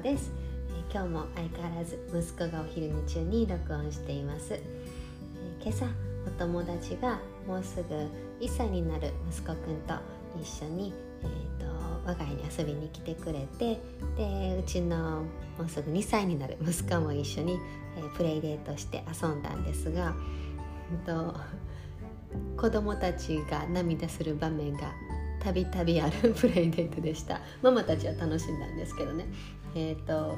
[0.00, 0.30] です、
[0.68, 5.86] えー、今日も相変わらず息子がお昼寝中に録音しています、えー、今朝
[6.26, 7.94] お友達がもうすぐ
[8.44, 9.94] 1歳になる息子くんと
[10.40, 11.66] 一緒に、えーと、
[12.06, 13.80] 我が家に遊びに来てくれて
[14.16, 15.22] でうちの
[15.58, 17.58] もうすぐ2歳になる息子も一緒に、
[17.96, 20.14] えー、プレイデートして遊んだんですが、
[21.06, 21.34] えーと、
[22.56, 24.92] 子供たちが涙する場面が
[25.40, 27.40] たびたびあるプレイデートでした。
[27.62, 29.26] ママたちは楽しんだんですけどね。
[29.74, 30.36] え、ー、と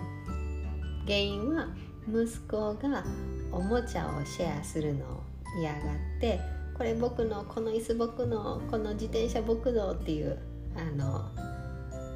[1.07, 1.69] 原因は
[2.09, 3.05] 息子が
[3.53, 5.23] おもちゃをシェアするのを
[5.61, 5.81] 嫌がっ
[6.21, 6.41] て
[6.77, 10.39] これ僕のこの椅子僕のこの自転車僕のっていう
[10.77, 11.29] あの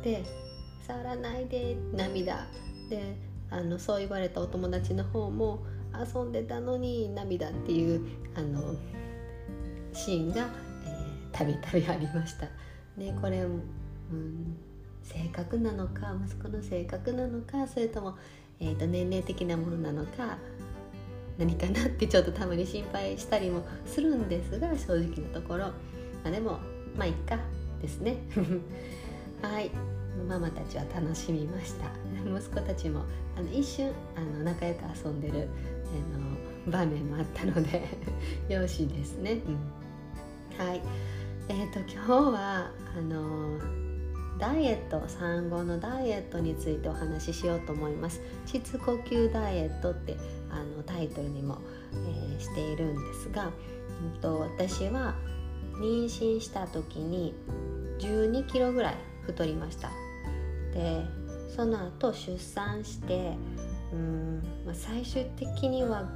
[0.02, 0.24] で
[0.86, 2.46] 触らないで涙
[2.88, 3.16] で
[3.50, 8.74] あのそう言われたお友達の方も遊んでたのに涙っていうあの
[9.92, 10.48] シーンが
[11.32, 12.46] たびたびありました。
[12.96, 14.56] ね、これ、うん、
[15.04, 18.16] 性格なのか息子の性格なのかそれとも、
[18.58, 20.38] えーと、年齢的なものなのか
[21.38, 25.72] 何かなってちょっとたまに心配したりもするんですが正直なところ、ま
[26.26, 26.58] あ、でも
[26.96, 27.38] まあいっか
[27.82, 28.16] ですね。
[29.42, 29.70] はい。
[30.28, 31.90] ママたちは楽しみました。
[32.24, 33.02] 息子たちも
[33.36, 35.48] あの一瞬あの仲良く遊んでる
[36.66, 37.82] あの場面もあったので
[38.48, 39.40] よしですね、
[40.58, 40.80] うん、はい。
[41.48, 43.83] えっ、ー、と今日はあの
[44.44, 48.20] ダイエット産後のダイエットについてお話ししようと思います。
[48.44, 50.18] 膣呼吸ダイエットって
[50.50, 51.56] あのタイトルにも、
[51.94, 53.50] えー、しているんですが、
[54.04, 55.14] うんと、私は
[55.80, 57.34] 妊娠した時に
[57.98, 59.88] 12キロぐらい太りました。
[60.74, 61.06] で
[61.48, 63.32] その後出産して
[63.94, 66.06] うん、まあ、最終的には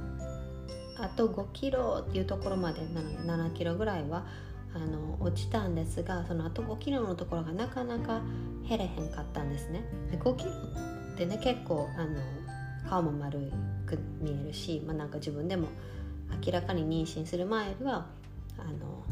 [0.99, 4.27] あと5キロっていうところまで 7, 7キロぐらいは
[4.75, 8.21] あの落ちたんですがそのあと5キロのところがなかなか
[8.67, 9.83] 減れへんかったんですね。
[10.11, 12.19] で5キロってね結構あの
[12.89, 13.51] 顔も丸
[13.85, 15.67] く見えるし、まあ、なんか自分でも
[16.45, 18.07] 明らかに妊娠する前よりは
[18.57, 19.03] あの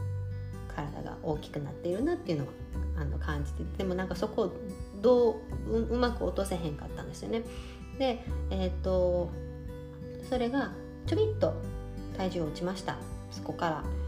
[0.75, 2.51] 体が大きくなっているなっていうのは
[2.99, 4.53] あの感じてでもなんかそこを
[5.01, 7.43] どううまく落とせへんかったんですよね。
[7.97, 9.29] でえっ、ー、と
[10.29, 10.71] それが
[11.07, 11.53] ちょびっと
[12.17, 12.97] 体重落ちました。
[13.31, 14.06] そこから。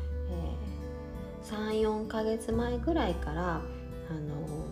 [1.50, 4.68] 34ヶ月前ぐらいからあの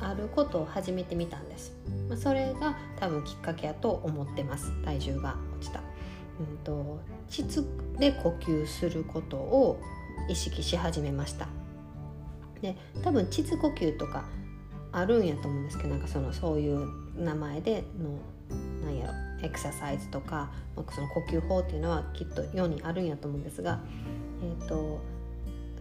[0.00, 1.72] あることを始めてみたんです、
[2.08, 4.72] まあ、それが多分きっかけやと思ってます。
[4.84, 5.80] 体重が落ちた、
[6.40, 7.66] うんと、膣
[7.98, 9.80] で呼吸することを
[10.28, 11.48] 意識し始めました。
[12.62, 14.24] で多分膣呼吸とか
[14.92, 18.18] あるんやと思うんですけどなんかそのそういう名前での
[18.84, 19.12] なんやろ
[19.42, 23.78] エクササイズとかその呼吸法っていうのはきっと世にあるんやと思うんですが、
[24.42, 25.00] えーと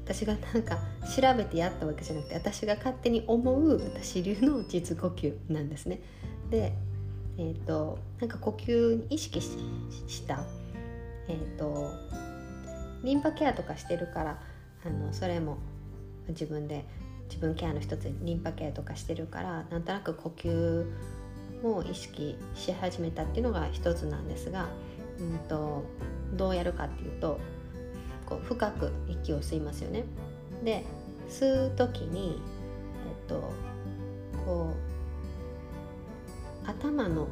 [0.08, 6.00] 私がなんか調べてやったわけじゃなくて私が勝手に思う私流の膣呼吸なんですね。
[6.50, 6.72] で、
[7.38, 9.52] えーと、なんか呼吸に意識し
[10.26, 10.46] た、
[11.28, 11.92] えーと、
[13.04, 14.42] リンパケアとかしてるから
[14.86, 15.58] あのそれも
[16.30, 16.86] 自分で
[17.28, 20.86] 自分ケアの一つリンパケアとかしてるからなんとなく呼吸
[21.62, 24.70] も意識し始めたっていうのが一つなんですが、
[25.20, 25.84] うんと
[26.34, 27.40] どうやるかっていうと
[28.28, 30.04] こう深く息を吸いますよね。
[30.64, 30.84] で
[31.30, 32.42] 吸う時に、
[33.08, 33.52] えっと、
[34.46, 34.74] こ
[36.66, 37.28] う頭の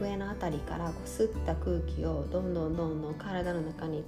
[0.00, 4.04] 上の辺りからこう吸った空気をどんどんどんどん体の中に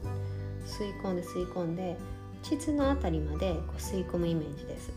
[0.67, 1.97] 吸い込んで吸い込んで
[2.43, 4.93] 膣の辺りまでこう吸い込むイメージです。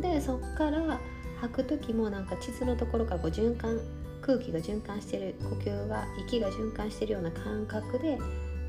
[0.00, 1.00] でそこから
[1.40, 3.80] 吐く時もなんか膣のところからこう循環
[4.22, 8.18] 空気が循環してる呼吸が息が循環してるような感覚で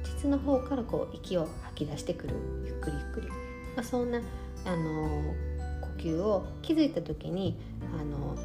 [0.06, 2.36] 膣の方からこう息を吐き出してくる。
[2.66, 3.36] ゆっくりゆっくり、ま
[3.78, 4.20] あ、そんな、
[4.66, 5.34] あの
[5.82, 7.58] 呼吸を気づいた時に、
[8.00, 8.38] あの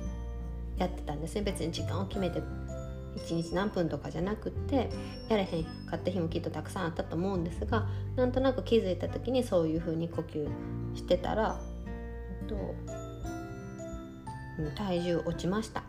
[0.76, 1.42] やってたんですね。
[1.42, 2.42] 別に時間を決めて
[3.16, 4.88] 1日何分とかじゃなくって
[5.28, 10.48] やれへんかった日もきっとたくさんあったと思うんですがなんとなく気づいた時にそういう風に呼吸
[10.94, 11.60] してたら、
[12.42, 12.74] えっと、
[14.76, 15.82] 体重落ちました。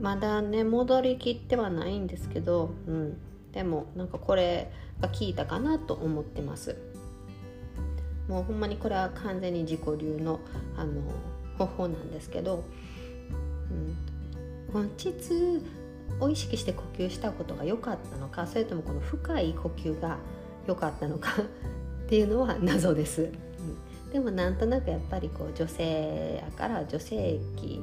[0.00, 3.16] まだね戻りきってはないんですけど、うん、
[3.52, 4.70] でもなんかこれ
[5.00, 6.76] が効いたかなと思ってます。
[8.28, 10.40] もうほんまにこれは完全に自己流の
[10.76, 11.02] あの
[11.58, 12.64] 方法なんですけど、
[13.70, 15.62] うん、この膣
[16.20, 20.18] を意識して呼吸したことが良かったのかそれともこの深い呼吸が
[20.66, 27.82] 良かったのか っていうのは謎です、うん、でもなんとなくやっぱりこう女性やから女性器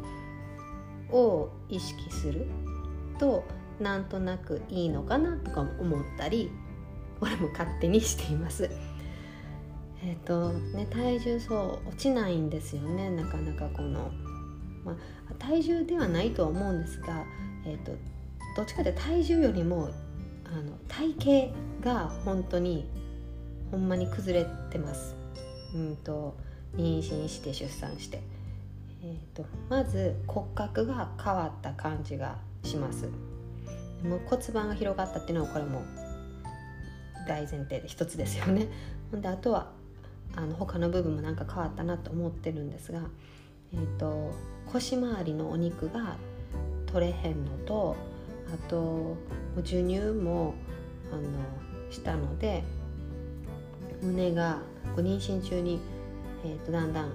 [1.11, 2.45] を意識する
[3.19, 3.43] と
[3.79, 6.51] なんとなくいいのかなとか思ったり
[7.19, 8.69] これも勝手にしています。
[10.01, 14.11] えっ、ー、とね体重そう落ちないんですよねなかなかこの
[14.85, 17.25] まあ、体重ではないとは思うんですが、
[17.65, 17.91] えーと、
[18.55, 19.89] どっちかというと体重よりも
[20.45, 21.51] あの体
[21.83, 22.89] 型が本当に
[23.71, 25.15] ほんまに崩れてます。
[25.75, 26.35] うんと
[26.75, 28.21] 妊娠して出産して、
[29.03, 33.09] えーと、まず骨格が変わった感じがします
[34.03, 35.83] もう骨盤が広がったっていうのはこれも
[37.27, 38.67] 大前提で一つですよね。
[39.11, 39.71] ほ んであとは
[40.35, 43.01] あの他の部分もなんか変わったなと思ってるんですが、
[43.73, 44.31] えーと、
[44.67, 46.17] 腰回りのお肉が
[46.85, 47.95] 取れへんのと
[48.53, 49.15] あと
[49.57, 50.53] 授乳も
[51.11, 51.21] あの
[51.91, 52.63] したので
[54.01, 54.59] 胸が
[54.95, 55.79] 妊娠中に、
[56.45, 57.13] えーと、だんだんあの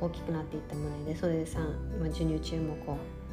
[0.00, 1.60] 大きくなっていった胸でそれでさ
[1.96, 3.23] 今授乳中もこう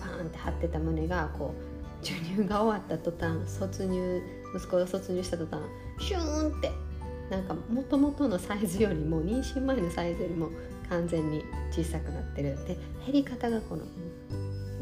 [0.00, 1.54] パーンって張ってた胸がこ
[2.02, 4.22] う授乳が終わった途端卒乳
[4.54, 5.60] 息子が卒乳した途端
[5.98, 6.70] シューンって
[7.30, 10.50] なんかもともとのサイズよりも妊娠前のサイズよりも
[10.88, 13.82] 完全に小さくなってるで減り方がこの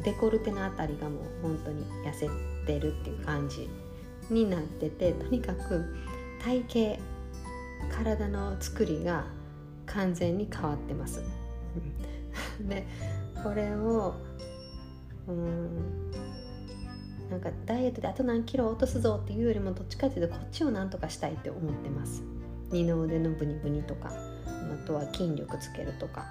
[0.02, 2.28] デコルテの辺りがもう本当に痩せ
[2.66, 3.70] てるっていう感じ
[4.30, 5.94] になっててとにかく
[6.42, 7.14] 体型
[7.94, 9.24] 体の作りが
[9.86, 11.22] 完全に変わってます。
[12.60, 12.86] で
[13.42, 14.14] これを
[15.28, 16.10] うん。
[17.30, 22.22] なんかダイエットであと何キロ落とすぞっていうよりもどっちかっていうとこっちをなんとかしたいって思ってます。
[22.70, 26.26] 二の腕のブニブニとかあとは筋力つけるとか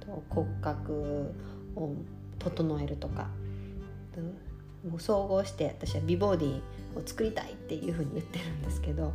[0.00, 1.32] と骨格
[1.76, 1.94] を
[2.38, 3.28] 整えるとか
[4.88, 6.56] もう総合して私は美ボディ
[6.96, 9.12] を作りたいっていうふうに言ってるんですけど、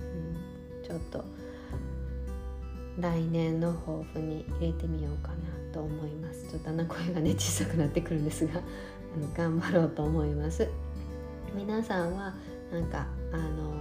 [0.00, 1.24] うん、ちょっと
[2.98, 5.51] 来年の抱負に入れてみようかな。
[5.72, 8.60] と思いますちょっとだんだん声がね小さくなってくるんですが
[9.16, 10.68] あの頑張ろうと思います
[11.54, 12.34] 皆さんは
[12.70, 13.72] なんかあの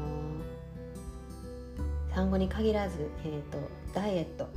[2.10, 3.58] ー、産後に限らず、えーと、
[3.94, 4.50] ダイエットと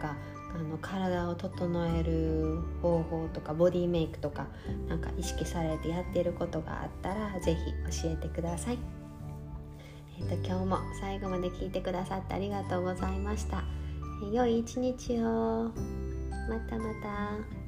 [0.00, 0.16] か
[0.54, 4.46] あの体を整える方法とかボディメイクとか
[4.88, 8.78] なんか意識されてやっていることがあったら是非教えてください。
[10.18, 13.62] えーと、今日も最後まで聞いてくださってありがとうございました。
[14.32, 15.70] 良い一日を
[16.48, 17.67] またまた。